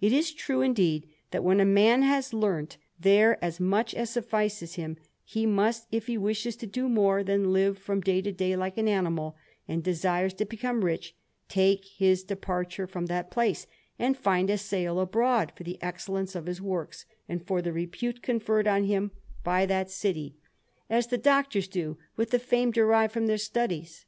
It 0.00 0.14
is 0.14 0.32
true, 0.32 0.62
indeed, 0.62 1.10
that 1.30 1.44
when 1.44 1.60
a 1.60 1.66
man 1.66 2.00
has 2.00 2.32
learnt 2.32 2.78
there 2.98 3.36
as 3.44 3.60
much 3.60 3.94
as 3.94 4.08
suffices 4.08 4.76
him, 4.76 4.96
he 5.24 5.44
must, 5.44 5.88
if 5.92 6.06
he 6.06 6.16
wishes 6.16 6.56
to 6.56 6.66
do 6.66 6.88
more 6.88 7.22
than 7.22 7.52
live 7.52 7.76
from 7.76 8.00
day 8.00 8.22
to 8.22 8.32
day 8.32 8.56
like 8.56 8.78
an 8.78 8.88
animal, 8.88 9.36
and 9.68 9.84
desires 9.84 10.32
to 10.32 10.46
become 10.46 10.86
rich, 10.86 11.14
take 11.50 11.84
his 11.84 12.24
departure 12.24 12.86
from 12.86 13.04
that 13.08 13.30
place 13.30 13.66
and 13.98 14.16
find 14.16 14.48
a 14.48 14.56
sale 14.56 14.98
abroad 14.98 15.52
for 15.54 15.64
the 15.64 15.76
excellence 15.82 16.34
of 16.34 16.46
his 16.46 16.62
works 16.62 17.04
and 17.28 17.46
for 17.46 17.60
the 17.60 17.74
repute 17.74 18.22
conferred 18.22 18.66
on 18.66 18.84
him 18.84 19.10
by 19.44 19.66
that 19.66 19.90
city, 19.90 20.34
as 20.88 21.08
the 21.08 21.18
doctors 21.18 21.68
do 21.68 21.98
with 22.16 22.30
the 22.30 22.38
fame 22.38 22.70
derived 22.70 23.12
from 23.12 23.26
their 23.26 23.36
studies. 23.36 24.06